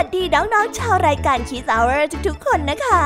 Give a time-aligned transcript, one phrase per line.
[0.00, 3.04] วัสดีน้องๆชาวรายการ Kiss Hour ทุกๆคนนะคะ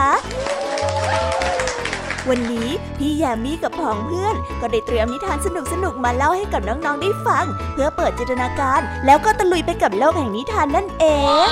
[2.28, 2.68] วันนี้
[2.98, 5.48] พี่แยมมี่กับผองเพื่อน ก็ได้เตรียมนิทานส
[5.84, 11.04] นุกๆมาเล่าให้กับน้องๆได้ฟัง เพื่อเปิดจินตนาการ แล้วก็ตะลุยไปกับโลกแห่งนิทานนั่นเอ
[11.46, 11.48] ง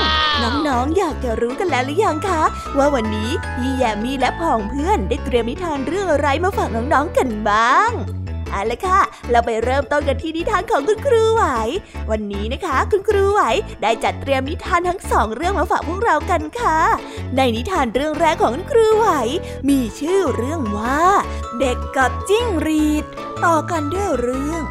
[0.68, 2.42] น้องๆอยากจะรู้กันแล้วหรือยังคะ
[2.78, 7.90] ว่าวันนี้พี่แยมมี่และผองเพื่อนได้เตรียมนิทานเรื่องอะไรมาฝากน้องๆกันบ้าง
[8.50, 9.00] เอาละค่ะ
[9.30, 11.44] เราไปเริ่มต้นกันที่นิทานของคุณครูไหว
[12.10, 13.42] วันนี้นะคะ คุณครูไหว
[13.82, 16.78] ได้จัดเตรียมนิทานทั้งสองเรื่องมาฝากพวกเรากันค่ะ
[17.36, 19.08] ในนิทานเรื่องแรกของคุณครูไหว
[19.68, 21.02] มีชื่อเรื่องว่า
[21.60, 23.04] เด็กกับจิ้งหรีด
[23.44, 24.62] ต่อกันด้วยเรื่อง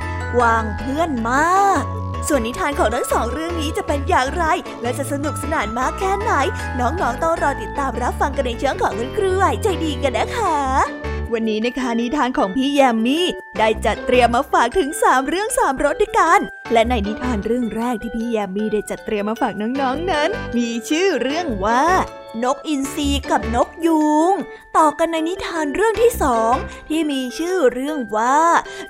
[0.42, 1.84] วางเพื่อนมาก
[2.28, 4.44] ส่วนนิทานของทั้งสองเรื่องนี้จะเป็นอย่างไร
[4.82, 6.32] และจะสนุกสนานมากแค่ไหน
[6.80, 13.26] น้องๆต้องรอติดตามรับฟังกันในช่องของคุณครูไหวใจดีกันนะคะ วันนี้นะคะนิทานของพี่แยมมี่
[13.60, 16.40] ได้จัดเตรียมมาฝากถึง 3 เรื่อง3รสด้วยกัน
[16.74, 21.86] และในนิทานเรื่องแรกที่พี่แยมมี่ได้จัดเตรียมมาฝากน้องๆนนั้น มีชื่อเรื่องว่า
[22.44, 24.34] นกอินทรีกับนกยูง
[24.78, 26.54] ต่อกันในนิทานเรื่องที่สอง
[26.90, 28.40] ที่มีชื่อเรื่องว่า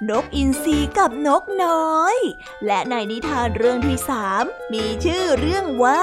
[0.10, 2.16] นกอินทรีกับนกน้อย
[2.66, 6.02] และในนิทานเรื่องที่สามมีชื่อเรื่องว่า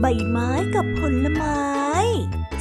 [0.00, 1.60] ใบไม้กับผลไม้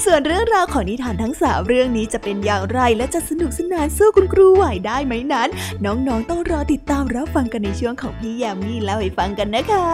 [0.03, 5.49] ส่วนเรื่องราวของนิทานทั้งสามเรื่องนี้จะเป็นอย่างไรและจะสนุกสนานสู้คุณครูไหวได้ไหมนั้น
[5.85, 9.88] น้องๆต้องรอติดตามรับฟังกันในช่วงของพี่ยามีเล่าให้ฟังกันนะคะ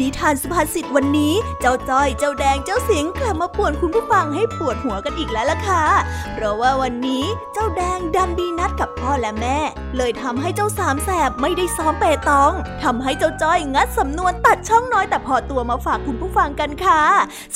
[0.00, 5.84] นิทานสุภาษิตวันนี้ เจ้าจ้อย เจ้าแดง เจ้าสิงกลับมาป่วนคุณผู้ฟังให้ปวดหัวกันอีกแล้วล่ะค่ะ
[6.34, 9.58] เพราะว่าวันนี้เจ้าแดงดันมีนัดกับพ่อและแม่
[9.96, 17.02] เลยทำให้เจ้าสามแสบไม่ได้ซ้อมเปตองทำให้เจ้าจ้อยงัดสำนวนตัดช่องน้อยแต่พอตัวมาฝากคุณผู้ฟังกันค่ะ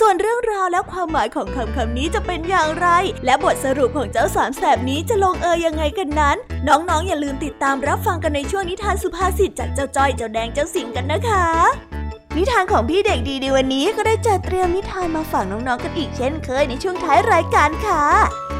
[0.00, 2.88] ส่วนเรื่องราวและความหมายของคำคำนี้จะเป็นอย่างไร
[3.24, 6.36] และบทสรุปของเจ้าสามแสบนี้จะลงเอยยังไงกันนั้น
[6.68, 11.89] น้องๆอย่าลืมติดตามรับฟังกันในช่วงนิทานสุภาษิตจากเจ้าจ้อยเจ้าแดงเจ้าสิงกันนะคะ
[12.36, 18.04] นิทานของพี่เด็กดีในวันนี้ก็ได้จัดเตรียมนิทานมาฝากน้องๆกันอีกเช่นเคยในช่วงท้ายรายการค่ะ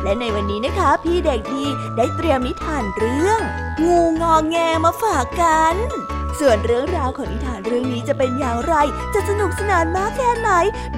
[0.02, 1.64] และในวันนี้นะคะ พี่เด็กดี
[1.96, 3.40] ได้เตรียมนิทานเรื่อง
[3.82, 5.76] งูงอแงมาฝากกัน
[6.40, 8.74] ส่วนเรื่องราวของนิทานเรื่องนี้จะเป็นอย่างไร
[9.14, 10.50] จะสนุกสนานมากแค่ไหน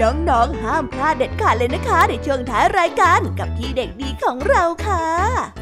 [0.03, 5.62] น้องๆห้ามพลาดเด็ดขาดเลยนะคะในช่วงท้ายรายการกับพี่เด็กดีของเราค่ะ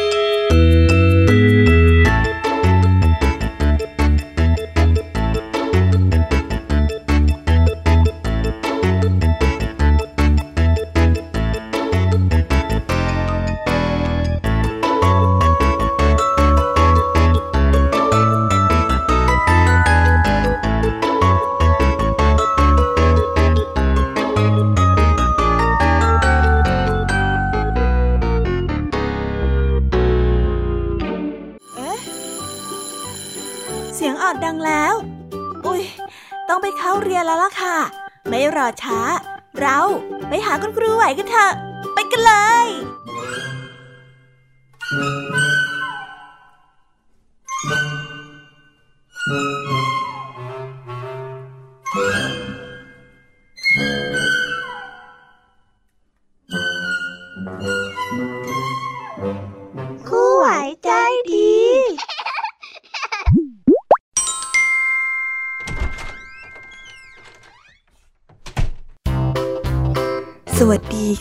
[40.53, 41.53] หาคุณครูไหวกันเถอะ
[41.93, 42.31] ไปกันเล
[42.65, 42.67] ย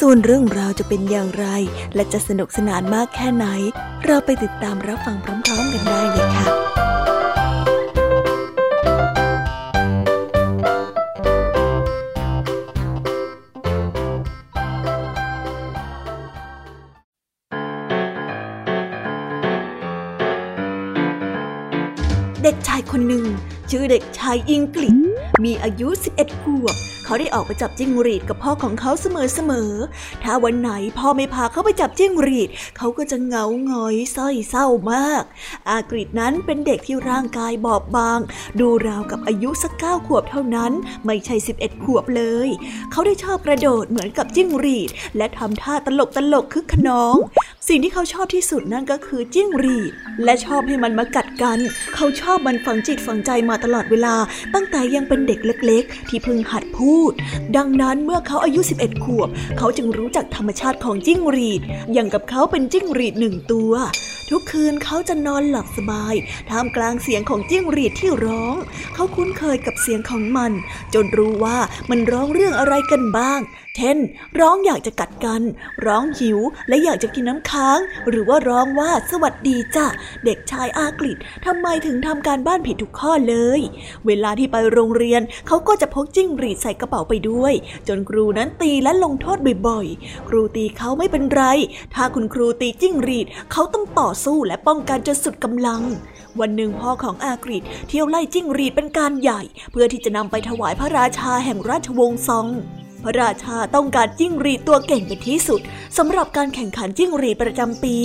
[0.00, 1.46] ส่วนเรื่องราวจะเป็นอย่างไร
[1.94, 3.46] และจะสนุกสนานมากแค่ไหน
[4.04, 6.46] เราไปติดตามรับฟังพร้อมๆกันได้เลยค่ะ
[22.42, 23.24] เด็กชายคนหนึ่ง
[23.70, 24.96] ชื่อเด็กชายอิงกฤษ
[25.44, 25.88] มีอายุ
[26.18, 35.22] 11 ขวบ เขาได้ออกไปจับจิ้งหรีดกับพ่อของเขาเสมอๆ ถ้าวันไหนพ่อไม่พาเขาไปจับจิ้งหรีด เขาก็จะเหงาหงอยส้อยเศร้ามาก
[35.70, 38.20] อากฤษนั้นเป็นเด็กที่ร่างกายบอบบาง
[38.60, 40.72] ดูราวกับอายุสักเก้าขวบเท่านั้น
[41.06, 42.48] ไม่ใช่ 11 ขวบเลย
[42.90, 47.16] เขาได้ชอบกระโดดเหมือนกับจิ้งหรีด และทำท่าตลกตลกคึกขนอง
[47.68, 49.92] สิ่งที่เขาชอบที่สุดนั่นก็คือจิ้งหรีด
[50.24, 51.58] และชอบให้มันมากัดกัน
[51.94, 54.14] เขาชอบมันฝังจิตฝังใจมาตลอดเวลา
[54.54, 56.91] ตั้งแต่ยังเป็นเด็กเล็ก ๆ ที่เพิ่งหัดพูด
[57.56, 59.28] ดังนั้นเมื่อเขาอายุ 11 ขวบ
[59.58, 61.62] เขาจึงรู้จักธรรมชาติของจิ้งหรีด
[61.92, 63.72] อย่างกับเขาเป็นจิ้งหรีดหนึ่งตัว
[64.30, 66.14] ทุกคืนเขาจะนอนหลับสบาย
[66.50, 68.56] ท่ามกลางเสียงของจิ้งหรีดที่ร้อง
[68.94, 70.52] เขาคุ้นเคยกับเสียงของมัน
[70.94, 71.58] จนรู้ว่า
[71.90, 73.40] มันร้องเรื่องอะไรกันบ้าง
[73.76, 73.98] เช่น
[74.40, 75.42] ร้องอยากจะกัดกัน
[75.86, 76.38] ร้องหิว
[76.68, 77.78] และอยากจะกินน้ำค้าง
[78.08, 79.86] หรือว่าร้องว่าสวัสดีจ้ะ
[80.24, 81.16] เด็กชายอากฤษ
[81.46, 83.60] ทำไมถึงทำการบ้านผิดทุกข้อเลย
[84.06, 87.52] เวลาที่ไปโรงเรียนเขาก็จะพกจิ้งหรีดใส่กระเป๋าไปด้วย
[87.88, 89.38] จนครูนั้นตีและลงโทษ
[89.68, 91.42] บ่อยๆ ครูตีเขาไม่เป็นไร
[91.94, 95.82] ถ้าคุณครูตีจิ้งหรีดเขาต้องต่อสู้และป้องกันจนสุดกำลัง
[96.40, 99.42] วันหนึ่งพ่อของอากฤษเที่ยวไล่จิ้งหรีดเป็นการใหญ่
[99.72, 102.48] เพื่อที่จะนำไปถวายพระราชาแห่งราชวงศ์ซอง
[103.04, 105.60] พระราชาต้องการจิ้งหรีดตัวเก่งเป็นที่สุด
[105.98, 107.96] สำหรับการแข่งขันจิ้งหรีดประจำปี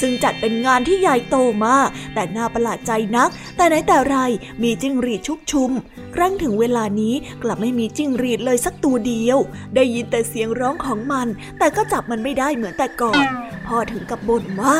[0.00, 1.36] ซึ่งจัดเป็นงานที่ใหญ่โต
[1.66, 4.16] มาก แต่น่าประหลาดใจนัก แต่ไหนแต่ไร
[4.62, 5.70] มีจิ้งหรีดชุกชุม
[6.14, 9.38] ครั้งถึงเวลานี้กลับไม่มีจิ้งหรีดเลยสักตัวเดียว
[9.74, 13.26] ได้ยินแต่เสียงร้องของมัน แต่ก็จับมันไม่ได้เหมือนแต่ก่อน
[13.66, 14.78] พ่อถึงกับบ่นว่า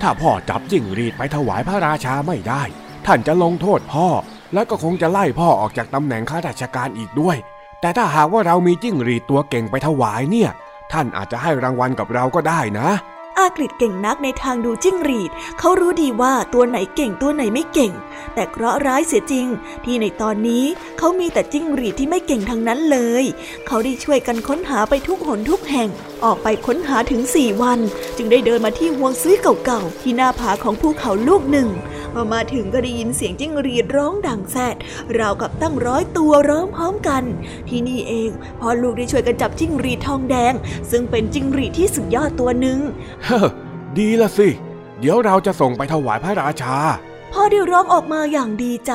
[0.00, 2.62] ถ้าพ่อจับจิ้งหรีดไปถวายพระราชาไม่ได้
[3.06, 4.08] ท่านจะลงโทษพ่อ
[4.54, 7.36] และก็คงจะไล่พ่อออกจากตำแหน่งข้าราชการอีกด้วย
[7.84, 10.50] แต่ถ้าหากว่าเรามีจิ้งหรีดตัวเก่งไปถวายเนี่ย
[10.92, 12.88] ท่านอาจจะให้รางวัลกับเราก็ได้นะ
[13.38, 17.92] อากฤษเก่งนักในทางดูจิ้งหรีด เขารู้ดีว่าตัวไหนเก่งตัวไหนไม่เก่ง
[18.34, 19.46] แต่เคราะร้ายเสียจริง
[19.84, 20.64] ที่ในตอนนี้
[20.98, 23.24] เขามีแต่จิ้งหรีดที่ไม่เก่งทั้งนั้นเลย
[23.66, 25.88] เขาได้ช่วยกันค้นหาไปทุกหนทุกแห่ง
[26.24, 27.80] ออกไปค้นหาถึงสี่วัน
[28.16, 31.70] จึงได้เดินมาที่ห่วงซื้อเก่าๆที่หน้าผาของภูเขาลูกหนึ่ง
[32.16, 34.76] พอมาถึงก็ได้ยินเสียงจิ้งหรีดร้องดังแซด
[35.18, 37.22] ราวกับตั้งร้อยตัวร้องพร้อมกัน
[37.68, 38.30] ที่นี่เอง
[38.60, 40.54] พอลูกได้ช่วยกันจับจิ้งหรีดทองแดง
[40.90, 42.78] ซึ่งเป็นจิ้งหรีดที่สุดยอดตัวหนึ่ง
[43.26, 43.40] เฮ้
[43.98, 44.48] ดีละสิ
[45.00, 46.78] เดี๋ยวเราจะส่งไปถวายพระราชา
[47.32, 48.92] พ่อได้ร้องออกมาอย่างดีใจ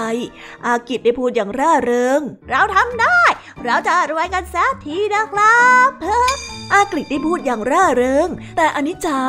[0.66, 3.22] อากิจได้พูดอย่างร่าเริง เราทำได้
[3.64, 5.90] เราจะรวยกันสักทีนะครับ
[6.74, 8.28] อากิจได้พูดอย่างร่าเริง
[8.58, 9.20] แต่อนิจจา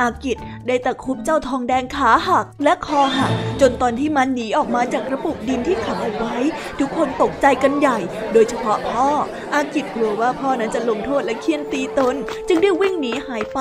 [0.00, 0.36] อากิจ
[0.66, 6.36] ได้ตะคุบเจ้าทองแดงขาหักและคอหัก จนตอนที่มันหนีออกมาจากกระปุกดินที่ขังเอาไว้
[6.78, 7.98] ทุกคนตกใจกันใหญ่
[8.32, 9.08] โดยเฉพาะพ่อ
[9.54, 12.14] อากิจกลัวว่าพ่อนั้นจะลงโทษและเคี่ยนตีตน
[12.48, 13.60] จึงได้วิ่งหนีหายไป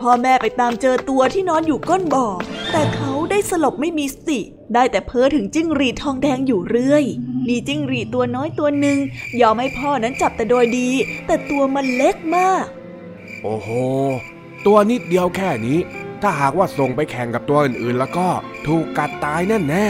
[0.00, 2.26] พ่อแม่ไปตามเจอตัวที่นอนอยู่ก้นบ่อ
[2.72, 4.40] แต่เขาได้สลบไม่มีสติ
[4.74, 7.04] ได้แต่เพ้อถึงจิ้งหรีดทองแดงอยู่เรื่อย
[7.48, 8.98] มีจิ้งหรีดตัวน้อยตัวหนึ่ง
[9.40, 10.88] ยอมให้พ่อนั้นจับแต่โดยดี
[11.26, 12.64] แต่ตัวมันเล็กมาก
[13.42, 13.68] โอ้โห
[14.66, 15.78] ตัวนิดเดียวแค่นี้
[16.22, 18.28] ถ้าหากว่าส่งไปแข่งกับตัวอื่นๆ แล้วก็
[18.66, 19.88] ถูกกัดตายแน่แน่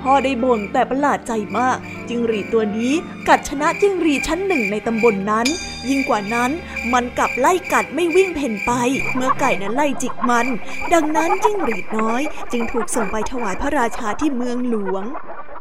[0.00, 1.76] พ่อได้บ่นแต่ประหลาดใจมาก
[2.08, 2.92] จิ้งหรีตัวนี้
[3.28, 5.46] กัดชนะจิ้งหรีชั้นหนึ่งในตำบลนนั้น
[5.88, 6.50] ยิ่งกว่านั้น
[6.92, 8.72] มันกลับไล่กัดไม่วิ่งเพ่นไป
[9.14, 10.46] เมื่อไก่นั้นไล่จิกมัน
[10.92, 15.04] ดังนั้นจิ้งหรีน้อย จึงถูกส่งไปถวายพระราชาที่เมืองหลวง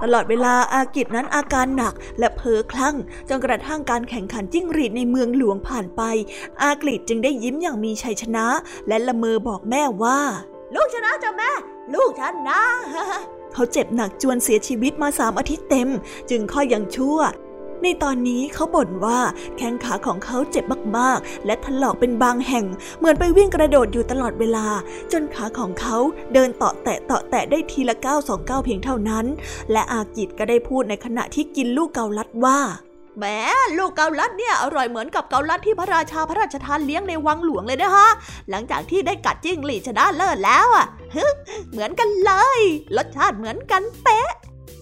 [0.01, 2.96] ตลอดเวลาอากิจนั้นอาการหนักและเพ้อคลั่ง
[3.29, 6.01] จนกระทั่งการแข่งขันจิ้งหรีดในเมืองหลวงผ่านไป
[6.62, 8.46] อากิจจึงได้ยิ้มอย่างมีชัยชนะ
[8.88, 10.20] และละเมอบอกแม่ว่า
[10.75, 11.51] ลูกชนะจ้ะแม่
[11.94, 12.60] ลูกชนะ
[13.53, 15.89] เขาเจ็บหนักจวนเสียชีวิตมาสามอาทิตย์เต็ม
[16.29, 17.20] จึงค่อยยังชั่ว
[17.83, 19.19] ในตอนนี้เขาบ่นว่า
[19.57, 20.65] แข้งขาของเขาเจ็บ
[20.98, 22.65] มากๆ และถลอกเป็นบางแห่ง
[22.98, 24.67] เหมือนไปวิ่งกระโดดอยู่ตลอดเวลา
[25.12, 25.98] จนขาของเขา
[26.33, 29.25] เดินเตาะแตะเตาะแตะได้ทีละก้าวสองก้าวเพียงเท่านั้น
[29.71, 32.59] และอากิจก็ได้พูดในขณะที่กินลูกเกาลัดว่า
[33.17, 33.25] แหม
[33.77, 38.09] ลูกเกาลัดเนี่ยอร่อยเหมือนกับเกาลัดที่พระราชาพระราชทานเลี้ยงในวังหลวงเลยนะฮะ
[38.50, 40.86] หลังจากที่ได้กัดจิ้งหรีดชนะเลิศแล้วอะ
[41.71, 42.59] เหมือนกันเลย
[42.98, 44.31] รสชาติเหมือนกันเป๊ะ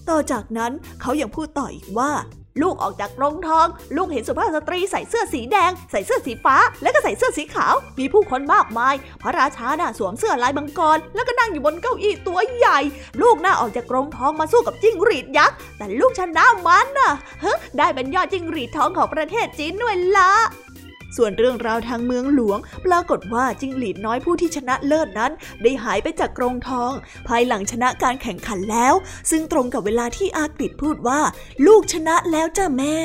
[0.10, 2.12] ต่อจากนั้นเขายังพูดต่ออีกว่า
[2.62, 12.80] ลูกออกจากกรงทอง ลูกเห็นสุภาพสตรีใส่เสื้อสีแดง ใส่เสื้อสีฟ้า และก็ใส่เสื้อสีขาว มีผู้คนมากมาย พระราชาน่ะสวมเสื้อลายมังกร แล้วก็นั่งอยู่บนเก้าอี้ตัวใหญ่
[13.22, 17.12] ลูกน่าออกจากกรงทองมาสู้กับจิ้งหรีดยักษ์ แต่ลูกชนะมันน่ะ
[17.42, 20.32] เฮ้ได้เป็นยอดจิ้งหรีดทองของประเทศจีนด้วยละ
[21.16, 26.92] ส่วนเรื่องราวทางเมืองหลวง ปรากฏว่าจิ้งหรีดน้อยผู้ที่ชนะเลิศนั้น ได้หายไปจากกรงทอง
[27.28, 28.94] ภายหลังชนะการแข่งขันแล้ว
[29.32, 31.22] ซึ่งตรงกับเวลาที่อากฤษพูดว่า
[31.68, 32.98] ลูกชนะแล้วจ้าแม่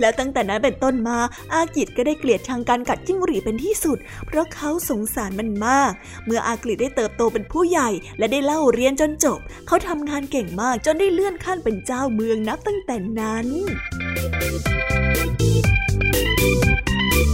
[0.00, 1.18] แล้วตั้งแต่นั้นเป็นต้นมา
[1.52, 5.92] อากิตก็ได้เกลียดชังการกัดจิ้งหรีเป็นที่สุด เพราะเขาสงสารมันมาก
[6.26, 13.46] เมื่ออากิตได้เติบโตเป็นผู้ใหญ่ และได้เล่าเรียนจนจบ เขาทำงานเก่งมากจนได้เลื่อนขั้นเป็นเจ้าเมืองนับตั้งแต่นั้น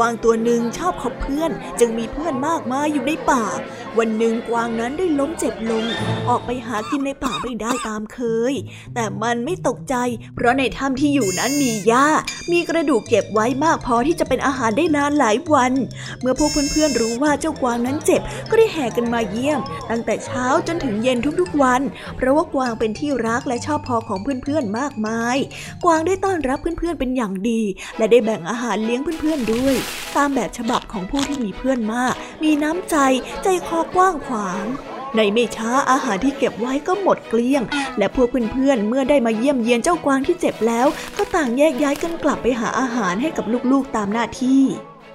[0.00, 1.50] วางตัวหนึ่งชอบคบเพื่อน
[1.80, 3.44] จึงมีเพื่อนมากมายอยู่ในป่า
[3.98, 5.84] วันหนึ่งกวางนั้นได้ล้มเจ็บลง
[6.28, 8.18] ออกไปหากินในป่าไม่ได้ตามเค
[8.52, 8.54] ย
[8.94, 9.94] แต่มันไม่ตกใจ
[10.34, 12.06] เพราะในถ้ำที่อยู่นั้นมีหญ้า
[12.52, 15.72] มีกระดูกเก็บไว้มากพอที่จะเป็นอาหารได้นานหลายวัน
[16.20, 21.82] เมื่อพวกเพื่อนๆรู้ว่าเจ้ากวางนั้นเจ็บก็ได้แห่กันมาเยี่ยม ตั้งแต่เช้าจนถึงเย็นทุกๆวัน
[22.16, 25.36] เพราะว่ากวางเป็นที่รักและชอบพอของเพื่อนๆมากมาย
[25.84, 27.62] กวางได้ต้อนรับเพื่อนๆเป็นอย่างดี
[27.96, 29.74] และได้แบ่งอาหารเลี้ยงเพื่อนๆด้วย
[30.16, 32.96] ตามแบบฉบับของผู้ที่มีเพื่อนมาก มีน้ำใจ
[33.42, 34.64] ใจคอกว้างขวาง
[35.16, 37.62] ในไม่ช้าอาหารที่เก็บไว้ก็หมดเกลี้ยง
[37.98, 44.62] และพวกเพื่อนๆเมื่อได้มาเยี่ยมเยียนเจ้ากวางที่เจ็บแล้ว ก็ต่างแยกย้ายกันกลับไปหาอาหารให้กับลูกๆตามหน้าที่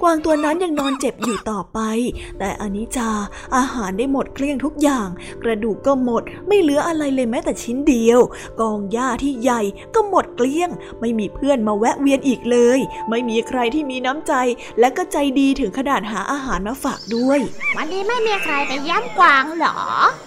[0.05, 1.79] วางตัวนั้นยังนอนเจ็บอยู่ต่อไป
[2.39, 3.10] แต่อนิจา
[3.55, 5.07] อาหารได้หมดเกลี้ยงทุกอย่าง
[5.43, 8.19] กระดูกก็หมด ไม่เหลืออะไรเลยแม้แต่ชิ้นเดียว
[8.60, 9.62] กองหญ้าที่ใหญ่
[9.95, 10.69] ก็หมดเกลี้ยง
[11.00, 12.79] ไม่มีเพื่อนมาแวะเวียนอีกเลย
[13.10, 14.33] ไม่มีใครที่มีน้ำใจ
[14.79, 17.39] และก็ใจดีถึงขนาดหาอาหารมาฝากด้วย
[17.75, 19.77] วันนี้ไม่มีใครไปย้ำกวางหรอ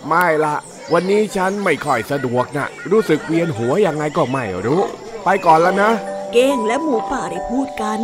[0.09, 0.56] ไม่ละ
[0.92, 4.80] วันนี้ฉันไม่ค่อยสะดวกนะรู้สึกเวียนหัวยังไงก็ไม่รู้
[5.25, 5.90] ไปก่อนแล้วนะ
[6.33, 8.00] เก้งและหมูป่าได้พูดกัน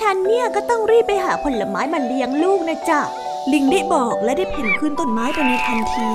[0.00, 3.00] ฉันเนี่ยก็ต้องรีบไปหาผลไม้มาเลี้ยงลูกนะจ๊ะ
[3.52, 6.12] ลิงได้บอกและได้เพ่นขึ้นต้นไม้ไปในทันที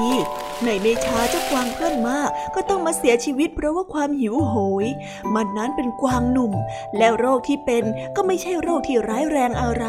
[0.64, 4.88] ในไม่ช้าเจ้ากวางเพื่อนมากก็ต้องมาเสียชีวิตเพราะว่าความหิวโหย
[5.36, 6.54] มันนั้นเป็นกวางหนุ่ม
[6.98, 7.84] แล้วโรคที่เป็น
[8.16, 9.86] ก็ไม่ใช่โรคที่ร้ายแรงอะไร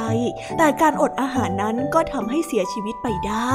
[0.58, 3.54] แต่การอดอาหารนั้นก็ทำให้เสียชีวิตไปได้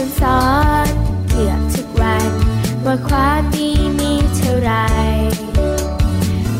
[0.00, 0.42] ฉันสอ
[0.86, 0.88] น
[1.30, 2.30] เกือบทุกวัน
[2.84, 4.72] ว่าความดีมีเท่าไร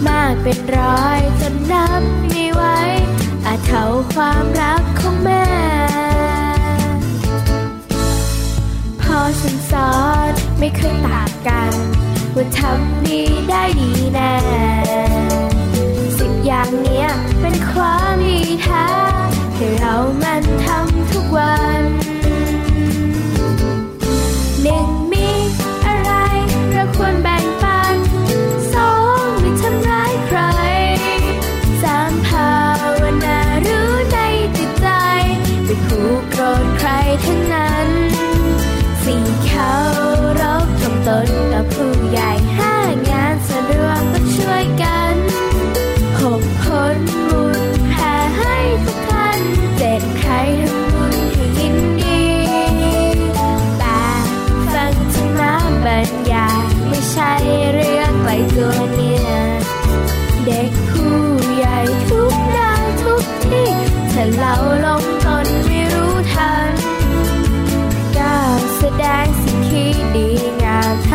[0.07, 2.63] มากเป็นร้อยจนนับไม่ไหว
[3.47, 5.47] อาจเท่าความรักของแม่
[9.03, 9.93] พอฉันสอ
[10.31, 11.73] นไม่เคยต่างกัน
[12.35, 14.37] ว่าทำดีได้ดีแน่
[16.19, 17.09] สิ่งอย่างเนี้ย
[17.41, 18.89] เป็นความดีแท้
[19.55, 21.83] ให้เรามันทำทุกวัน
[27.01, 27.97] ควรแบ่งปัน
[28.75, 30.41] สองไม่ทำร้ายใคร
[31.83, 32.53] สามภา
[33.01, 34.19] วนารู้ใน
[34.57, 34.89] จิตใจ
[35.65, 36.91] ไม่ผูกโกรธใคร
[37.25, 37.89] ทั้งนั้น
[39.03, 39.75] สี่เขา
[40.41, 41.98] รบทำตนกับผู้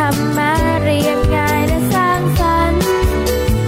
[0.08, 2.84] รรมะเรียบง่ายและสร้างสรรค์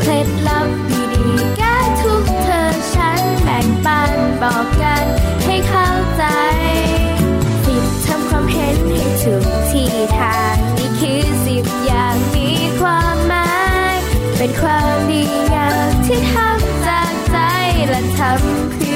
[0.00, 0.68] เคล็ดลับ
[1.12, 2.62] ดีๆแก้ทุกเธอ
[2.94, 5.04] ฉันแบ่งปันบอกกัน
[5.44, 6.24] ให้เข้าใจ
[7.64, 12.48] สิบทำความเห็นให้ถูกที่ทางนี่คือสิบอย่างมี
[12.80, 13.50] ความหมา
[13.94, 13.96] ย
[14.38, 15.22] เป็นความดี
[15.54, 17.38] งามที่ทำจากใจ
[17.88, 18.95] และทำเพื่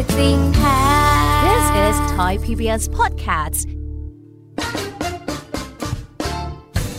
[0.00, 0.80] ด้วยใจจริงแท้
[1.46, 3.60] This is Thai PBS Podcast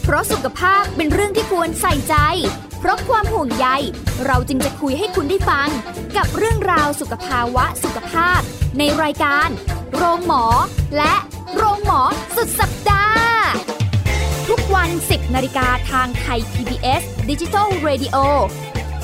[0.04, 2.16] เพราะสุขภาพเป็นเรื่องที่ควรใส่ใจ
[2.80, 3.68] เพราะความห่วงใย
[4.26, 5.70] เราจึงจะคุยให้คุณได้ฟัง
[6.18, 8.40] กับเรื่องราวสุขภาวะสุขภาพ
[8.78, 9.50] ในรายการ
[9.96, 10.44] โรงหมอ
[10.98, 11.16] และ
[11.56, 12.02] โรงหมอ
[12.36, 13.44] สุดสัปดาห์
[14.50, 18.18] ทุกวัน 10นาฬิกาทางไทย PBS Digital Radio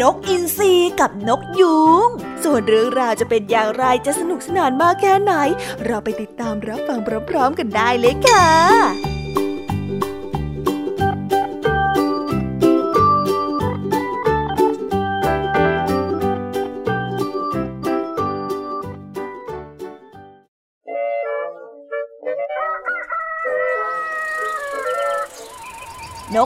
[0.00, 2.08] นกอินทรีกับนกยูง
[2.44, 5.32] ส่วนเรื่องราวจะเป็นอย่างไรจะสนุกสนานมากแค่ไหน
[5.84, 6.98] เราไปติดตามรับฟัง
[7.30, 9.09] พร้อมๆกันได้เลยค่ะ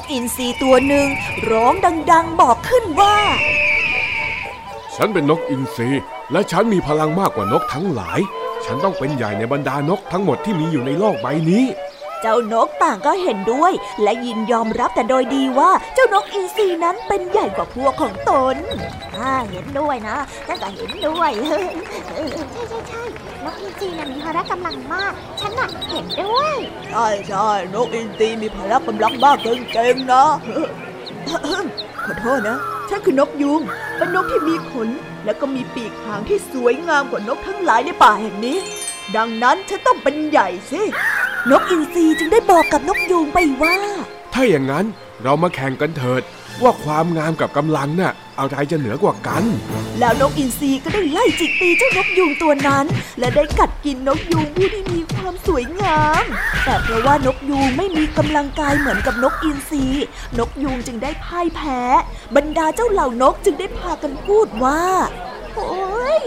[0.01, 1.09] กอินทรีตัวหนึ่ง
[1.51, 1.75] ร้อง
[2.13, 3.17] ดัง ๆ บอกขึ้นว่า
[4.97, 5.89] ฉันเป็นนกอินทรี
[6.33, 8.21] และฉันมีพลังมากกว่านกทั้งหลาย
[8.65, 11.65] ฉันต้องเป็นใหญ่ในบรรดานกทั้งหมดที่มีอยู่ในโลกใบนี้
[12.27, 18.57] เจ้านกต่างก็เห็นด้วย และยินยอมรับแต่โดยดีว่าเจ้านกอินทรีนั้นเป็นใหญ่กว่าพวกของตน
[19.17, 21.59] อ่าเห็นด้วยนะฉันก็เห็นด้วยใช่
[22.33, 23.03] ใช่ใช่
[23.45, 26.55] นกอินทรีน่ะมีพละกำลังมาก ฉันน่ะเห็นด้วย
[26.91, 30.25] ใช่ใช่นกอินทรีมีพละกำลังมากเก่งๆนะ
[32.05, 32.57] ขอโทษนะ
[32.89, 33.61] ฉันคือนกยุง
[33.97, 34.89] เป็นนกที่มีขน
[35.25, 38.59] และก็มีปีกหางที่สวยงามกว่านกทั้งหลายในป่าแห่งนี้
[39.17, 40.83] ดังนั้นฉันต้องเป็นใหญ่สิ
[41.51, 43.77] นกอินทรีจึงได้บอกกับนกยูงไปว่า
[44.35, 44.85] ถ้าอย่างนั้น
[45.23, 46.23] เรามาแข่งกันเถิด
[46.63, 49.45] ว่าความงามกับกำลังน่ะอะไรจะเหนือกว่ากัน
[50.01, 52.85] แล้วนกอินทรีก็ได้ไล่จิกตีเจ้านกยูงตัวนั้น
[53.19, 56.25] และได้กัดกินนกยูงผู้ที่มีความสวยงาม
[56.65, 59.85] แต่เพราะว่านกยูงไม่มีกำลังกายเหมือนกับนกอินทรี
[60.39, 61.81] นกยูงจึงได้พ่ายแพ้
[62.37, 64.83] บรรดาเจ้าเหล่านกจึงได้พากันพูดว่า
[65.55, 66.25] โอ้ย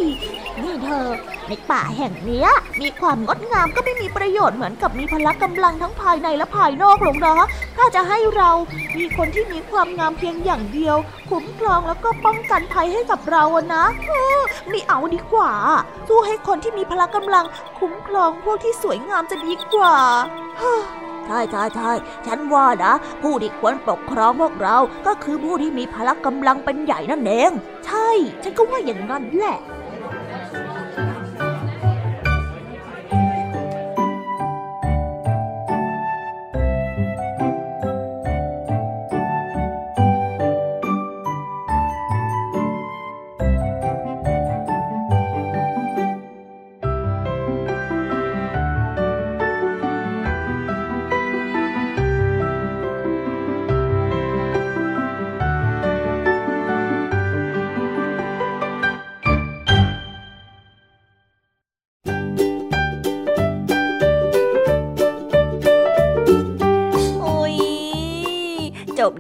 [0.61, 1.07] นี่เธอ
[1.47, 2.49] ในป่าแห่งเนี้ย
[2.81, 7.35] มีความงดงามก็ไม่มีประโยชน์เหมือนกับมีพละกำลังทั้งภายในและภายนอกหรอกนะ
[7.77, 8.49] ถ้าจะให้เรา
[8.97, 10.97] มีคนที่มีความงามเพียงอย่างเดียว
[11.29, 13.83] คุ้มครองแล้วก็ป้องกันภัยให้กับเราอะนะ
[14.69, 15.51] ไม่เอาดีกว่า
[16.07, 17.45] สู้ให้คนที่มีพละกำลัง
[17.79, 19.95] คุ้มครองพวกที่สวยงามจะดีกว่า
[20.59, 20.75] เฮ้
[21.27, 21.91] ใช่ใช่ใช่
[22.25, 27.51] ฉันว่านะ ผู้ที่ควรปกครองพวกเราก็คือผู้ที่มีพละกำลังเป็นใหญ่นั่นเอง
[27.85, 28.09] ใช่
[28.43, 29.57] ฉันก็ว่าอย่างนั้นแหละ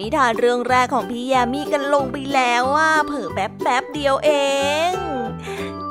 [0.07, 4.31] นิทานเรื่องแรกของพี่ยามีกันลงไปแล้วอะเผอแป๊บแป๊บเดียวเอ
[4.91, 4.93] ง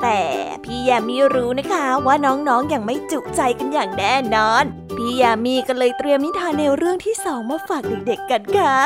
[0.01, 0.19] แต่
[0.63, 4.63] พี่ยามีรู้นะคะว่าน้องๆออย่างไม่จุใจกันอย่างแน่นอน
[4.97, 8.77] พี่ยามีก็เลยเตรียมนิทานแนวเรื่องที่สองมาฝากเด็กๆกันค่ะ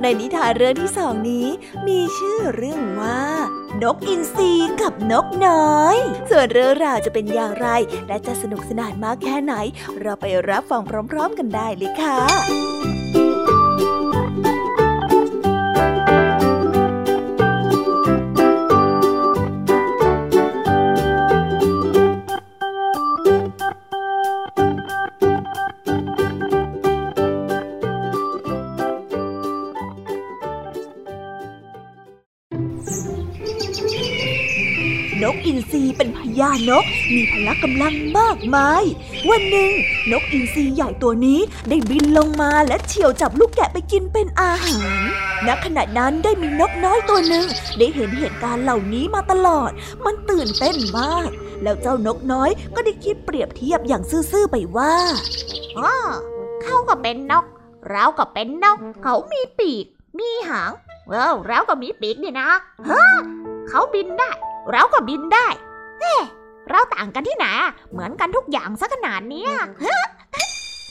[0.00, 1.46] ในนิทานเรื่องที่สองนี้
[1.86, 3.22] มีชื่อเรื่องว่า
[3.82, 5.96] นกอินทรีกับนกน้อย
[6.30, 7.68] ส่วนเรื่องราวจะเป็นอย่างไร
[8.08, 9.54] และจะสนุกสนานมากแค่ไหน
[10.00, 36.84] เราไปรับฟังพร้อม ๆ กันได้เลยค่ะานก
[37.14, 38.84] มีพละกำลังมากมาย
[39.28, 39.70] วันหนึ่ง
[40.10, 45.00] นกอินทรีใหญ่ตัวนี้ได้บินลงมาและเฉี่ยวจับลูกแกะไปกินเป็นอาหาร
[45.46, 47.46] ณ ขณะนั้นได้มีนกน้อยตัวหนึ่ง
[47.78, 49.70] ได้เห็นเหตุการณ์เหล่านี้มาตลอด
[50.04, 51.30] มันตื่นเต้นมาก
[51.62, 54.94] แล้วเจ้านกน้อยก็ได้คิดเปรียบเทียบอย่างซื่อๆไปว่า
[55.78, 55.94] อ๋อ
[56.62, 57.44] เขาก็เป็นนก
[57.90, 59.84] เราก็เป็นนก เขามีปีก
[60.18, 60.70] มีหาง
[61.08, 62.50] เออเราก็มีปีกนี่นะ
[62.88, 63.04] ฮะ
[63.68, 64.30] เขาบินได้
[64.70, 65.46] เราก็บินได้
[66.00, 66.14] เฮ้
[66.72, 69.50] เราต่างกันที่ไหนอะเหมือนกันทุกอย่างซะขนาดเนี้ย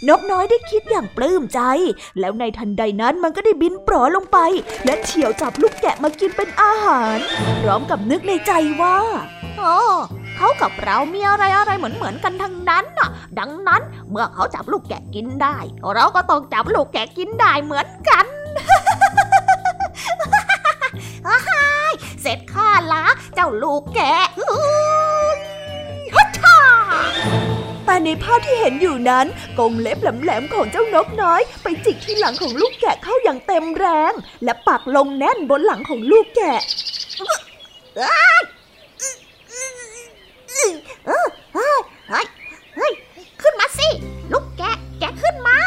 [0.08, 1.62] นกน้อยได้คิดอย่างปลื้มใจ
[2.20, 4.38] แล้วในทันใดนั้นมันก็ได้บินปลอลงไป
[4.86, 7.18] และเฉี่ยวจับลูกแกะมากินเป็นอาหาร
[7.62, 8.98] พร้อมกับนึกในใจว่า
[9.58, 9.76] โอ้
[10.36, 15.58] เขากับเรามีอะไรอะไรเหมือนเหมือนกันทั้งนั้นน่ะ ดังนั้นเมื่อเขาจับลูกแกะกินได้
[15.96, 18.26] เราก็ต้องจับลูกแกะกินได้เหมือนกัน
[21.28, 21.40] อ้า
[21.92, 23.04] ยเสร็จข้าละ
[23.36, 25.11] เจ้าลูกแกะอื้อฮัชชา
[27.86, 29.26] แต่ในภาพที่เห็นอยู่นั้น
[29.60, 36.62] กรงเล็บแหลมๆของเจ้านกน้อย ไปจิกที่หลังของลูกแกะเข้าอย่างเต็มแรง และปักลงแน่นบนหลังของลูกแกะ
[41.06, 41.76] เออเฮ้ย
[42.10, 42.26] เฮ้ย
[42.76, 42.92] เฮ้ย
[43.42, 43.88] ขึ้นมาสิ
[44.34, 45.58] ลูกแกะ แกะขึ้นมา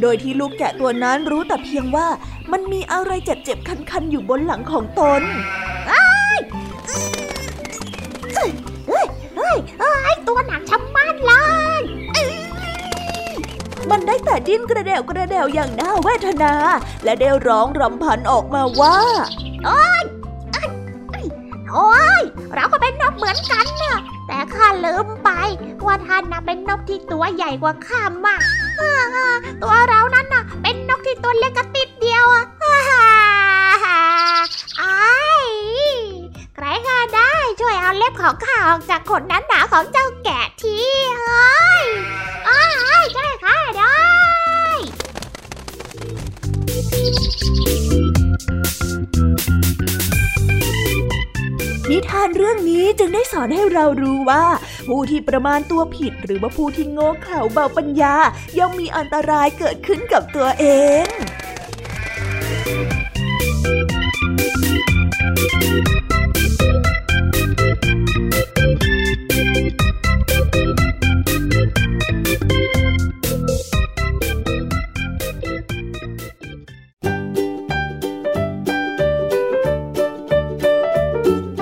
[0.00, 2.06] โดยที่ลูกแกะตัวนั้นรู้แต่เพียงว่า
[2.52, 5.22] มันมีอะไรเจ็บๆคันๆอยู่บนหลังของตน
[5.88, 6.13] เฮ้
[8.46, 8.48] ย
[8.88, 11.32] เฮ้ยเฮ้ยเฮ้ยตัวหนักชะมัดเล
[11.80, 11.82] ย
[13.90, 16.54] มันได้แต่ดิ้นกระเดวกระเดวอย่างน่าเวทนา
[17.04, 18.96] และได้ร้องรำพันออกมาว่า
[19.64, 20.02] โอ้ย
[21.72, 22.22] โอ้ย
[22.54, 23.96] เราก็เป็นนกเหมือนกันน่ะ
[24.28, 25.30] แต่ข้าลืมไป
[25.86, 28.42] ว่าท่านนะเป็นนกที่ตัวใหญ่กว่าข้ามาก
[29.62, 32.44] ตัวเรานั้นน่ะเป็นนกที่ตัวเล็กกระติดเดียวอะ
[34.80, 35.48] อ้าย
[36.54, 40.78] ใครก็ได้ช่วยเอาเล็บของข้าออกจากขนนั้นหนาของเจ้าแกะที
[41.18, 41.84] เฮ้ย
[42.48, 42.62] อ้า
[43.00, 43.94] ยช่วยข้าด้
[51.90, 54.44] นิทานเรื่องนี้จึงได้สอนให้เรารู้ว่า
[54.88, 58.14] ผู้ที่ประมาณตัวผิดหรือว่าผู้ที่โง่เขลาเบาปัญญา
[58.58, 60.64] ย่อมมีอันตรายเกิดขึ้นกับตัวเอ
[61.04, 61.06] ง「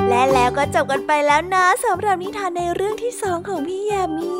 [0.09, 4.35] และแล้วก็จบกันไปแล้วนะสำหรับนิทานในเรื่องที่สองของพี่ยามี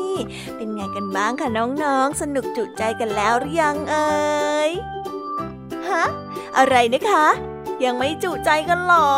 [0.55, 4.11] เป็นไงกันบ้างคะน้องๆ สนุกจุใจกันแล้วหรือยังเอ่
[4.69, 4.71] ย
[5.89, 6.03] ฮะ
[6.57, 7.25] อะไรนะคะ
[7.83, 9.09] ยังไม่จุใจกันหรอ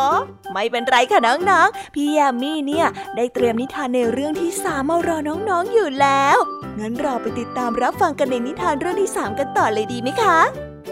[0.58, 6.38] ไม่เป็นไรค่ะน้องๆ พี่ยามีเนี่ยได้เตรียมนิทานในเรื่องที่สามมารอน้องๆอยู่แล้ว
[6.80, 10.40] งั้นเราไปติดตามรับฟังกันในนิทานเรื่องที่สามกันต่อเลยดีไหมคะ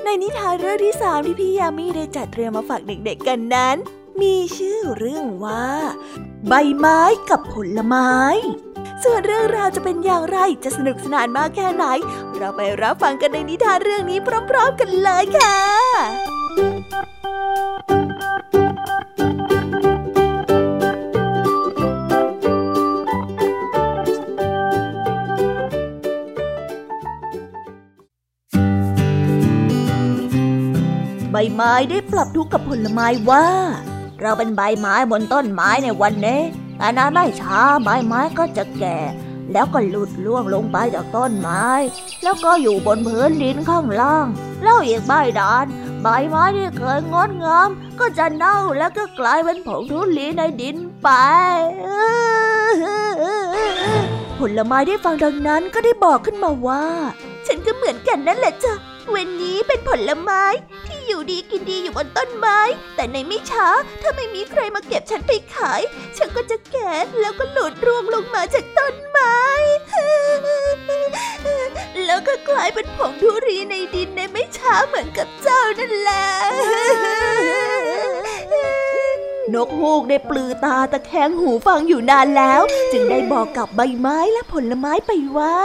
[0.04, 3.76] ในนิทานเรื่องที่สามที่พี่ยามีได้จัดเตรียมมาฝากเด็กๆกันนั้น
[4.21, 5.67] มีชื่อเรื่องว่า
[6.47, 8.13] ใบไม้กับผลไม้
[9.04, 11.86] ส่วนเรื่องราวจะเป็นอย่างไรจะสนุกสนานมากแค่ไหน
[12.38, 15.58] เราไปรับฟังกันในนิทานเรื่องนี้พร้อม ๆ กันเลยค่ะ
[31.36, 33.46] ใบไม้ได้ปรับทุกข์กับผลไม้ว่า
[34.22, 36.41] เราเป็นใบไม้บนต้นไม้ในวันนี้
[36.78, 39.00] แต่นานไม่ช้าใบไม้ก็จะแก่
[39.52, 41.65] แล้วก็หลุดล่วงลงไปจากต้นไม้
[42.24, 44.28] แล้วก็อยู่บนพื้นดินข้างล่าง
[44.63, 45.65] แล้วอีกใบดาน
[46.02, 47.69] ใบไม้ที่เคยงดงาม
[48.00, 51.10] ก็จะเน่าแล้วก็กลายเป็นผงทุลีในดินไป
[54.39, 56.86] ผลไม้ได้ฟังดังนั้นก็ได้บอกขึ้นมาว่า
[57.48, 58.74] ฉันก็เหมือนกันนั่นแหละจ้ะ
[59.13, 60.43] วันนี้เป็นผลไม้
[60.88, 62.60] ที่ อยู่ดีกินดีอยู่บนต้นไม้
[62.95, 63.67] แต่ในไม่ช้า
[64.02, 65.82] ถ้าไม่มีใครมาเก็บฉันไปขาย
[66.17, 69.39] ฉันก็จะแก่แล้วก็หลุดร่วงลงมาจากต้นไม้
[72.06, 76.28] แล้วก็กลายเป็นผงทุรีในดินในไม่ช้าเหมือนกับเจ้านั่นแหละ
[79.54, 85.58] นกฮูกได้ปลือตาตะแคงหูฟังอยู่นานแล้ว จึงได้บอกกับใบไม้และผลไม้ไปว่า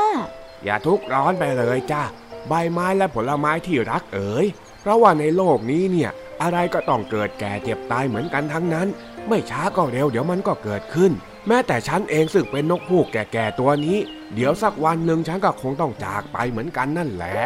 [0.64, 2.02] อย่าทุกข์ร้อนไปเลยจ้า
[2.48, 4.46] ใบไม้และผลไม้ที่รักเอ๋ย
[4.80, 6.10] เพราะว่าในโลกนี้เนี่ย
[6.42, 8.88] อะไรก็ต้องเกิดแก่เจ็บตายเหมือนกันทั้งนั้น
[9.28, 11.12] ไม่ช้าก็เร็วเดี๋ยวมันก็เกิดขึ้น
[11.46, 13.98] แม้แต่ฉันเองซึ่งเป็นนกฮูกแก่ๆตัวนี้
[14.34, 17.38] เดี๋ยวสักวันหนึ่งฉันก็คงต้องจากไปเหมือนกันนั่นแหละ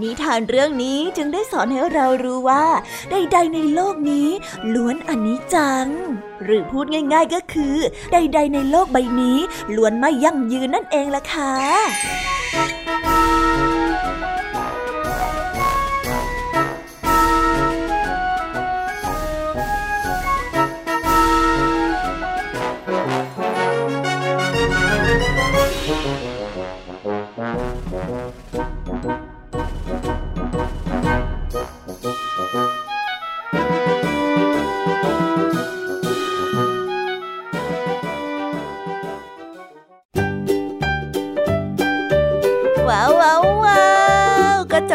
[0.00, 2.64] นิทานเรื่องนี้จึงได้สอนให้เรารู้ว่า
[3.10, 4.28] ใด ๆ ในโลกนี้
[4.74, 5.86] ล้วนอนิจจัง
[6.44, 7.76] หรือพูดง่าย ๆก็คือ
[8.12, 9.38] ใด ๆ ในโลกใบนี้
[9.76, 11.54] ล้วนไม่ยั่งยืนนั่นเองล่ะค่ะ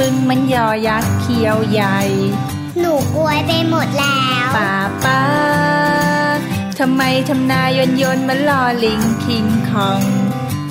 [0.00, 1.98] บึงบึงมันยอยักษ์เขียวใหญ่
[2.80, 4.72] หนูกลวยไปหมดแล้วป้า
[5.04, 5.22] ป้า
[6.78, 10.02] ทำไมทำนายนยนมันลอลิงคิงคอง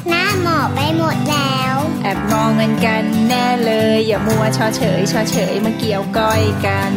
[0.09, 6.93] หน้าหมอบไปหมดแล้ว แอบมองเงินกันแน่เลย อย่ามัวชอเฉยชอเฉยมาเกี่ยวก้อยกัน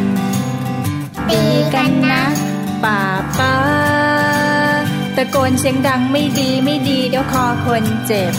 [1.29, 1.43] ตี
[1.75, 2.23] กันนะ
[2.85, 3.01] ป้า
[3.39, 3.57] ป้า
[5.17, 8.33] ตะโกนเสียงดังไม่ดีไม่ดีเดี๋ยวคอคนเจ็บ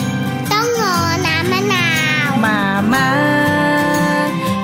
[0.51, 0.95] ต้องงอ
[1.27, 1.87] น้ำมะนา
[2.27, 2.57] ว มา
[2.93, 3.52] มา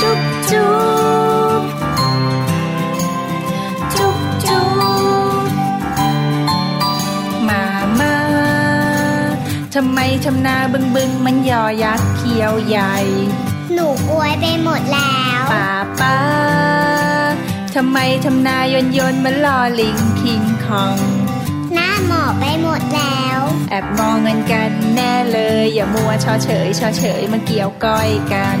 [0.00, 0.74] จุ๊บจุ๊
[1.60, 1.62] บ
[3.94, 4.64] จุ๊บจุ๊
[5.40, 5.42] บ
[7.48, 7.64] มา
[8.00, 8.16] มา
[9.74, 12.96] ทำไมทำนาบึงบึงมันยอยักษ์เขียวใหญ่
[13.72, 16.18] หนูกลวยไปหมดแล้วป้าป้า
[17.74, 20.98] ทำไมทำนายนยนมันลอลิงคิงคอง
[21.74, 28.60] หน้าหมอบไปหมดแล้ว แอบมองเงินกันแน่เลย อย่ามัวชอเฉยชอเฉยมาเกี่ยวก้อยกัน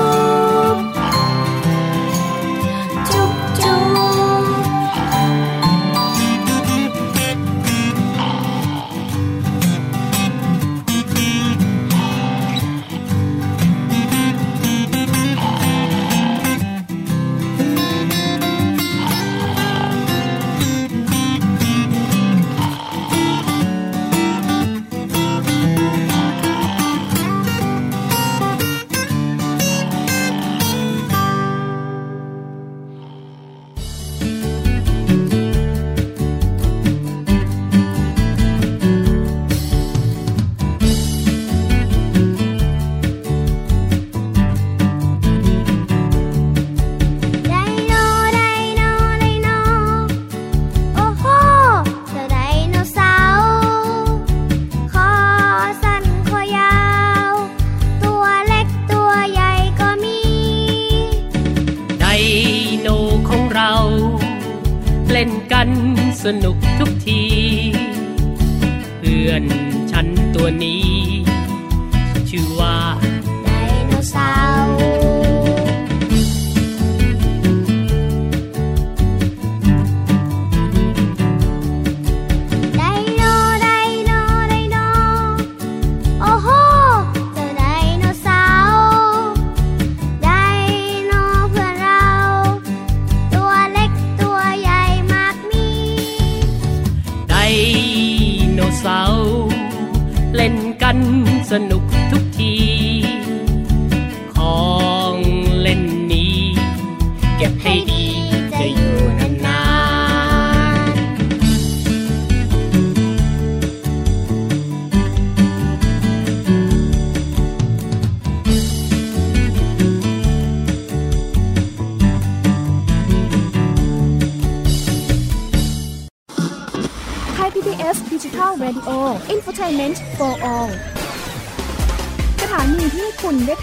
[100.91, 101.03] กัน
[101.51, 101.83] สนุก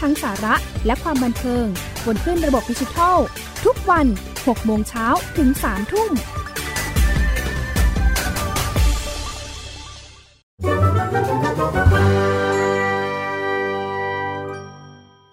[0.09, 0.55] ทั้งสาระ
[0.87, 1.67] และความบันเทิง
[2.07, 3.19] บนคลื่นระบบดิจิทัล
[3.65, 4.07] ทุกวัน
[4.37, 5.07] 6 โมงเช้า
[5.37, 6.11] ถึง 3 ทุ่ม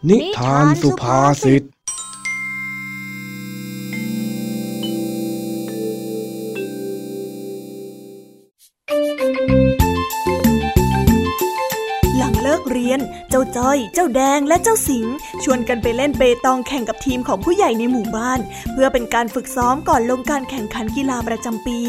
[0.09, 1.63] นิทานสุภาษิต
[13.67, 15.05] อย เจ้าแดงและเจ้าสิง
[15.43, 18.39] ชวนกันไปเล่นเปตองแข่งกับทีมของผู้ใหญ่ในหมู่บ้าน
[18.73, 21.79] เพื่อเป็นการฝึกซ้อมก่อนลงการแข่งขันกีฬาประจำปี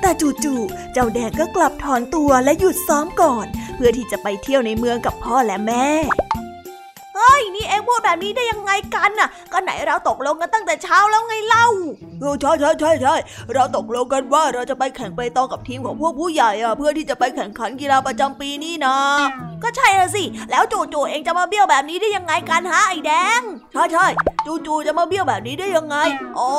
[0.00, 0.10] แต่
[0.44, 5.86] จู่ๆเจ้าแดงก็กลับถอนตัวและหยุดซ้อมก่อน เพื่อที่จะไปเที่ยวในเมืองกับพ่อและแม่
[7.18, 11.66] ฮ้ยนี่เองพูดแบบนี้ได้ยังไงกันน่ะ ก็ไหนเราตกลงกันตั้งแต่เช้าแล้วไงเล่า
[12.20, 13.14] เออใช่ใช่ใช่ใช่
[13.54, 18.96] เราตกลงกันว่าเราจะไปแข่งไปตองกับทีมของพวกผู้ใหญ่อะเพื่อที่จะไปแข่งขันกีฬาประจำปีนี่นะ
[19.62, 23.40] ก็ใช่ละสิแล้วจู่ๆเองจะมาเบี้ยวแบบนี้ได้ยังไงกันฮะไอ้แดง
[23.72, 24.06] ใช่ใช่
[24.46, 25.96] จู่ๆจะมาเบี้ยวแบบนี้ได้ยังไง
[26.38, 26.50] อ๋อ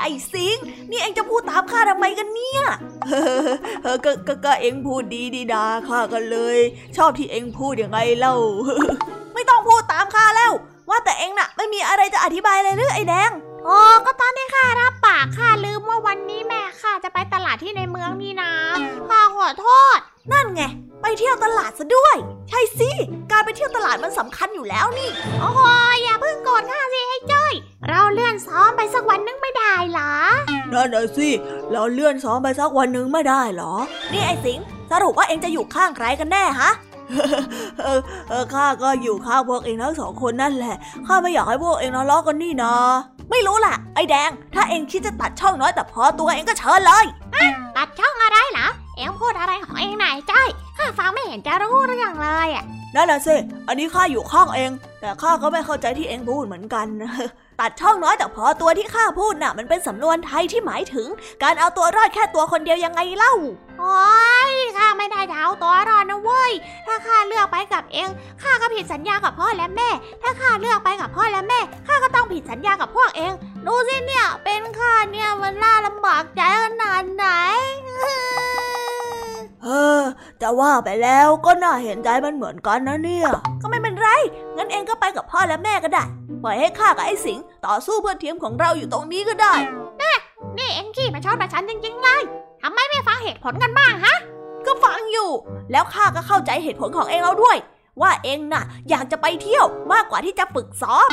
[0.00, 0.56] ไอ้สิง
[0.90, 2.62] นี่เองจะพูดตามข้าข้าทำไมกันเนี่ย
[3.82, 6.58] เออก็ก็ก็เอ็งพูดดีดีดาข้ากันเลย
[6.96, 8.34] ชอบที่เอ็งพูดยังไงเล่า
[8.64, 10.52] ไม่ ต้องพูดตามข้าแล้ว
[10.90, 13.30] ว่าแต่เอ็งน่ะ ไม่มีอะไรจะอธิบายเลยหรือไอ้แดง
[13.64, 18.50] โอ้ก็ตอนที่ข้ารับปากข้าลืมว่าวันนี้แม่ข้าจะไปตลาดที่ในเมืองนี่นะ
[19.08, 19.66] ข้าขอโท
[19.96, 19.98] ษ
[20.32, 20.62] นั่นไง
[21.02, 22.16] ไปเที่ยวตลาดซะด้วย
[22.48, 22.90] ใช่สิ
[23.30, 25.60] การไปเที่ยวตลาดมันสำคัญอยู่แล้วนี่ โอ้โห
[26.02, 27.52] อย่าเพิ่งโกรธข้าสิให้จ้อย
[27.88, 30.12] เราเลื่อนซ้อมไปสักวันนึงไม่ได้หรอ
[30.72, 31.28] นั่นน่ะสิ
[31.72, 33.72] เราเลื่อนซ้อมไปสักวันหนึ่งไม่ได้เหรอ
[34.12, 34.58] นี่ไอ้สิง
[34.92, 36.85] สรุปว่าเองจะอยู่ข้างใครกันแน่ฮะเออเออ
[38.54, 40.76] ข้าก็อยู่ข้างพวกเองทั้งสองคนนั่นแหละ
[41.06, 42.74] ข้าไม่อยากให้พวกเองทะเลาะกันนี่นะ
[43.30, 47.04] ไม่รู้ล่ะ ไอ้แดง ถ้าเองคิดจะตัดช่องน้อยแต่พอตัวเองก็เชิญเลย
[47.76, 50.48] ตัดช่องอะไรเหรอ เองพูดอะไรของเองไหนจ้อย
[50.78, 52.64] ข้าฟังไม่เห็นจะรู้เรื่องเลยอะ
[52.94, 53.36] นั่นน่ะสิ
[53.68, 54.70] อันนี้ข้าอยู่ข้างเอง
[55.00, 56.86] แต่ข้าก็ไม่เข้าใจที่เองพูดเหมือนกัน
[57.60, 61.08] ตัดช่องน้อยแต่พอตัวที่ข้าพูดน่ะ มันเป็นสำนวนไทยที่หมายถึง
[61.42, 63.34] การเอาตัวรอดแค่ตัวคนเดียวยังไงเล่า
[63.80, 64.06] โอ้
[64.50, 66.52] ยข้าไม่ได้จะเอาตัวรอดนะเว้ย
[66.86, 68.08] ถ้าข้าเลือกไปกับเอง
[68.42, 69.90] ข้าก็ผิดสัญญากับพ่อและแม่
[70.22, 73.32] ถ้าข้าเลือกไปกับพ่อและแม่ ข้าก็ต้องผิดสัญญากับพวกเอง
[73.66, 77.26] ดูสิเนี่ย เป็นข้าเนี่ยมันน่าลำบากใจขนาดไหน
[79.64, 79.68] เอ
[80.00, 80.02] อ
[80.42, 83.28] จะว่าไปแล้วก็น่าเห็นใจมันเหมือนกันนะเนี่ย
[83.62, 84.08] ก็ไม่เป็นไร
[84.56, 86.04] งั้นเองก็ไปกับพ่อและแม่ก็ได้
[86.42, 89.54] ปล่อยให้ข้ากับไอ้สิงต่อสู้เพื่อทีมของเราอยู่ตรงนี้ก็ได้
[90.58, 92.22] นี่เอ็งขี้มาชอบประชันจริงๆเลย
[92.62, 94.16] ทำไมไม่ฟังเหตุผลกันบ้างฮะ
[94.66, 95.30] ก็ฟังอยู่
[95.72, 97.56] แล้วข้าก็เข้าใจเหตุผลของเองแล้วด้วย
[98.02, 101.10] ว่าเองน่ะ อยากจะไปเที่ยวมากกว่าที่จะฝึกซ้อม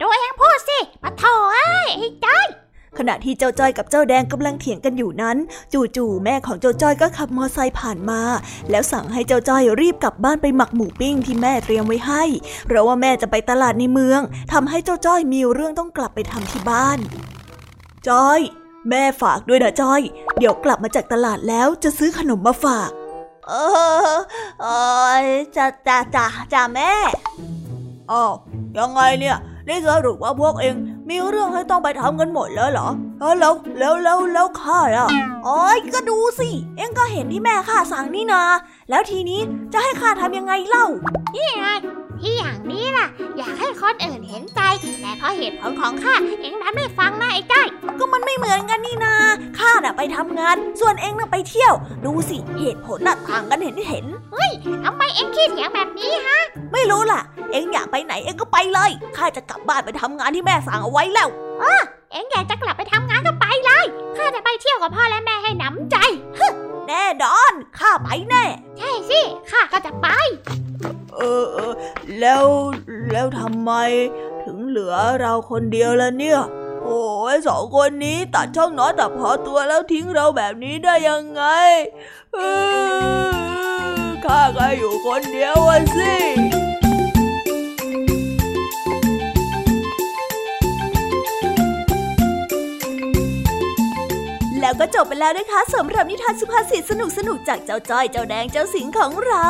[0.00, 2.46] ดูเอ็งพูดสิปะโถเอ้ยไอ้จ้อย
[2.98, 5.36] ขณะที่เจ้าจ้อยกับเจ้าแดงกำลังเถียงกันอยู่นั้น
[5.96, 8.20] จู่ๆแม่ของเจ้าจ้อยก็ขับมอไซค์ผ่านมา
[8.70, 12.22] แล้วสั่งให้เจ้าจ้อยรีบกลับบ้านไปหมักหมูปิ้งที่แม่เตรียมไว้ให้
[12.66, 14.20] เพราะว่าแม่จะไปตลาดในเมือง
[14.52, 16.98] ทำให้เจ้าจ้อยมีเรื่องต้องกลับไปทำที่บ้าน
[18.08, 18.40] จ้อย
[18.90, 20.00] แม่ฝากด้วยนะจ้อย
[20.38, 22.90] เดี๋ยวกลับมาจากตลาดแล้วจะซื้อขนมมาฝาก
[23.48, 23.52] เอ
[24.14, 24.18] อ
[24.60, 24.66] เอ
[25.20, 25.24] อ
[25.56, 26.92] จะจะจะจะแม่
[28.10, 28.32] อ้าว
[28.78, 29.36] ยังไงเนี่ย
[29.68, 30.74] นี่สรุปว่าพวกเอง
[31.08, 32.88] มีเรื่องให้ต้องไปทำกันหมดแล้วเหรอ
[33.40, 35.08] แล้วแล้วแล้วแล้วข้าล่ะ
[35.44, 38.42] โอ้ยก็ดูสิ เอ็งก็เห็นที่แม่ข้าสั่งนี่นา
[38.90, 39.40] แล้วทีนี้
[39.72, 40.86] จะให้ข้าทำยังไงเล่า
[41.34, 41.66] นี่ไง
[42.20, 43.06] ที่อย่างนี้ล่ะ
[43.38, 44.60] อยากให้คนอื่นเห็นใจ
[45.00, 47.66] แต่เพราะเหตุผลของข้าเอ็งดันไม่ฟังนะไอ้จ้อย
[47.98, 49.14] ก็มันไม่เหมือนกันนี่นา
[49.58, 51.72] ข้าน่ะไปทำงาน ส่วนเอ็งน่ะไปเที่ยว
[52.04, 54.06] ดูสิเหตุผลน่ะต่างกันเห็นเห็น
[54.84, 56.40] ทำไมเอ็งขี้เถียงแบบนี้ฮะ
[56.72, 57.20] ไม่รู้ล่ะ
[57.52, 61.28] เอ็งอยากไปไหนเอ็งก็ไปเลยข้าจะกลับบ้านไปทำงานที่แม่สั่งเอาไว้แล้ว
[62.12, 63.84] เอ็งอยากจะกลับไปทำงานก็ไปเลย
[64.16, 65.96] ข้าจะไปเที่ยวกับพ่อและแม่ให้หนำใจ
[66.88, 68.44] แน่นอนข้าไปแน่
[68.78, 70.08] ใช่สิข้าก็จะไป
[71.16, 71.72] เออเออ
[72.20, 72.44] แล้ว
[73.12, 73.72] แล้วทำไม
[74.44, 76.40] ถึงเหลือเราคนเดียวล่ะเนี่ย
[76.84, 77.02] โอ้
[77.34, 81.42] ยสองคนนี้ตัดช่องน้อยตัดพอตัวแล้วทิ้งเราแบบนี้ได้ยังไง
[84.24, 85.56] ข้าก็อยู่คนเดียว
[85.96, 86.14] สิ
[94.64, 99.46] แล้วก็จบไปแล้วนะคะสำหรับนิทานสุภาษิตสนุกสนุกๆจากเจ้าจ้อยเจ้าแดงเจ้าสิงของเรา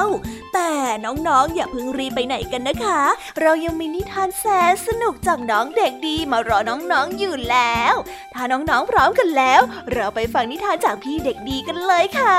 [0.54, 0.72] แต่
[1.04, 3.00] น้องๆ อย่าเพิ่งรีบไปไหนกันนะคะ
[3.40, 7.94] เรายังมีนิทานแสนสนุกจากน้องเด็กดีมารอน้องๆอยู่แล้ว
[8.34, 9.60] ถ้าน้องๆพร้อมกันแล้ว
[9.92, 12.38] เราไปฟังนิทานจากพี่เด็กดีกันเลยค่ะ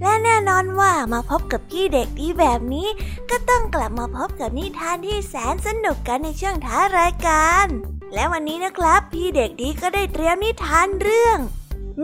[0.00, 2.88] และแน่นอนว่ามาพบกับพี่เด็กดีแบบนี้
[3.30, 7.66] ก็ต้องกลับมาพบกับนิทานที่แสนสนุกกันในช่วงท้ารายการ
[8.14, 11.38] และวันนี้นะครับ พี่เด็กดีก็ได้เตรียมนิทานเรื่อง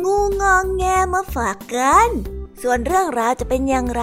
[0.04, 0.84] งูงองแง
[1.14, 2.10] มาฝากกัน
[2.62, 4.00] ส่วนเรื่องราวจะเป็นอย่างไ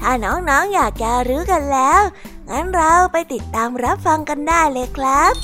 [0.00, 2.02] ถ้าน้องๆอยากจะรู้กันแล้ว
[2.48, 5.34] งั้นเราไปติดตามรับฟังกันได้เลยครับ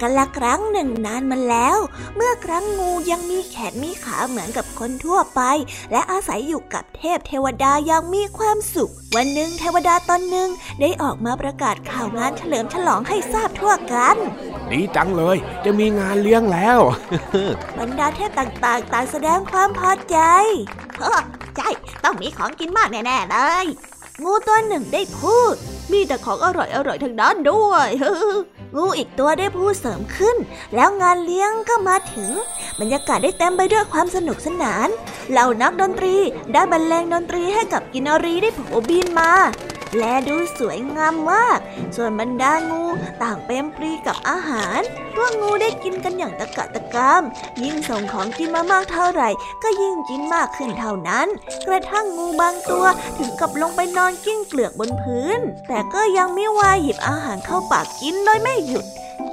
[0.00, 1.78] กันละครั้งหนึ่งนานมาแล้ว
[2.16, 5.40] เมื่อครั้งงูยังมีแขนมีขาเหมือนกับคนทั่วไป
[5.92, 10.48] และอาศัยอยู่กับเทพเทวดาย่างมีความสุข วันหนึ่งเทวดาตนหนึ่ง
[10.80, 14.16] ได้ออกมาประกาศข่าวงานเฉลิมฉลองให้ทราบทั่วกัน
[14.70, 16.78] ดีจังเลย จะมีงานเลี้ยงแล้ว
[17.78, 20.18] บรรดาเทพต่างๆ ต่างแสดงความพอใจ
[21.56, 21.68] ใช่
[22.04, 23.66] ต้องมีของกินมากแน่ๆเลย
[24.22, 25.54] งูตัวหนึ่งได้พูด
[25.92, 27.88] มีแต่ของอร่อยอร่อยทั้งนั้นด้วย
[28.76, 30.36] งูอีกตัวได้พูดเสริมขึ้น
[30.74, 32.30] แล้วงานเลี้ยงก็มาถึง
[32.80, 34.88] บรรยากาศได้เต็มไปด้วยความสนุกสนาน
[35.30, 36.16] เหล่านักดนตรี
[36.52, 39.30] ได้บรรเลงดนตรีให้กับกินอรีได้โผบินมา
[39.98, 41.58] และดูสวยงามมาก
[41.96, 42.84] ส่วนบรรดางู
[43.22, 44.80] ต่างเต็มปรีกับอาหาร
[45.14, 47.22] พวกงูได้กินกันอย่างตะกะตะกาม
[47.62, 49.28] ยิ่งส่งของกินมามากเท่าไหร่
[49.62, 51.26] ก็ยิ่งกินมากขึ้นเท่านั้น
[51.66, 52.86] กระทั่งงูบางตัว
[53.18, 58.84] ถึงกับลงไปนอนกิ้งเกลือกบนพื้น แต่ก็ยังไม่วายหยิบอาหารเข้าปากกินโดยไม่หยุด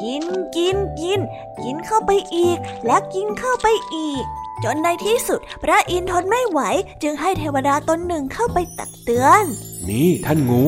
[0.04, 0.24] กิน
[0.56, 1.20] กินกิน
[1.64, 4.26] กินเข้าไปอีก และกินเข้าไปอีก
[4.64, 6.60] จนในที่สุด พระอินทร์ทนไม่ไหว
[7.04, 9.44] จึงให้เทวดาตนหนึ่งเข้าไปตักเตือน
[9.90, 10.64] นี่ท่านงู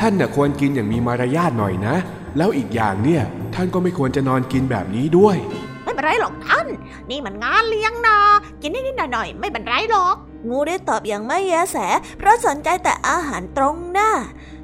[0.00, 1.96] ท่านน่ะควรกินอย่างมีมารยาทหน่อยนะ
[2.36, 3.22] แล้วอีกอย่างเนี่ย
[3.54, 5.36] ท่านก็ไม่ควรจะนอนกินแบบนี้ด้วย
[5.84, 6.66] ไม่เป็นไรหรอกท่าน
[7.10, 8.18] นี่มันงานเลี้ยงนา
[8.62, 10.16] กินนิดๆหน่อยๆไม่เป็นไรหรอก
[10.50, 11.76] งูได้ตอบอย่างไม่แยแส
[12.18, 14.10] เพราะสนใจแต่อาหารตรงหน้า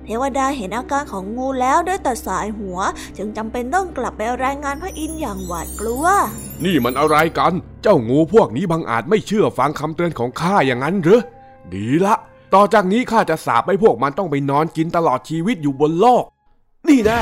[0.04, 2.78] เทวดาเห็นอาการของงูแล้วด้วยแต่สายหัว
[3.16, 6.06] จึงจำเป็นต้องกลับไปรายงานพระอินทร์อย่างหวาดกลัว
[6.64, 11.20] นี่มันอะไรกัน เจ้างูพวกนี้บังอาจไม่เชื่อฟังคำเตือนของข้าอย่างนั้นหรือ
[11.74, 12.14] ดีละ
[12.54, 16.24] ต่อจากนี้ข้าจะสาปให้พวกมันต้องไปนอนกินตลอดชีวิตอยู่บนโลก
[16.88, 17.20] นี่แน่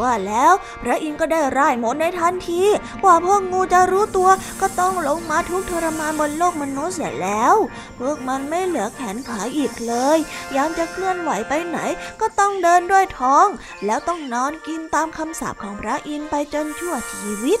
[0.00, 2.62] ว่าแล้วพระอินทร์ก็ได้ร่ายมนในทันที
[3.02, 4.30] กว่าพวกงูจะรู้ตัว
[4.60, 7.54] ก็ต้องลงมาทุกทรมานบนโลกมนุษย์เสียแล้ว
[7.98, 10.18] พวกมันไม่เหลือแขนขาอีกเลย
[10.56, 11.78] ยามจะเคลื่อนไหวไปไหน
[12.20, 13.46] ก็ต้องเดินด้วยท้อง
[13.86, 17.60] แล้วต้องนอนกินตามคำสาปของพระอินทร์ไปจนชั่วชีวิต